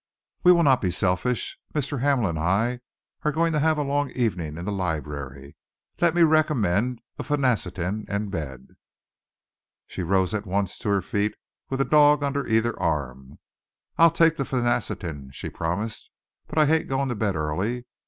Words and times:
We 0.41 0.51
will 0.51 0.63
not 0.63 0.81
be 0.81 0.89
selfish. 0.89 1.59
Mr. 1.75 2.01
Hamel 2.01 2.25
and 2.25 2.39
I 2.39 2.79
are 3.21 3.31
going 3.31 3.53
to 3.53 3.59
have 3.59 3.77
a 3.77 3.83
long 3.83 4.09
evening 4.09 4.57
in 4.57 4.65
the 4.65 4.71
library. 4.71 5.55
Let 5.99 6.15
me 6.15 6.23
recommend 6.23 7.01
a 7.19 7.23
phenacetin 7.23 8.05
and 8.07 8.31
bed." 8.31 8.69
She 9.85 10.01
rose 10.01 10.33
at 10.33 10.47
once 10.47 10.79
to 10.79 10.89
her 10.89 11.03
feet, 11.03 11.35
with 11.69 11.81
a 11.81 11.85
dog 11.85 12.23
under 12.23 12.47
either 12.47 12.75
arm. 12.79 13.37
"I'll 13.99 14.09
take 14.09 14.37
the 14.37 14.43
phenacetin," 14.43 15.29
she 15.33 15.51
promised, 15.51 16.09
"but 16.47 16.57
I 16.57 16.65
hate 16.65 16.87
going 16.87 17.09
to 17.09 17.15
bed 17.15 17.35
early. 17.35 17.85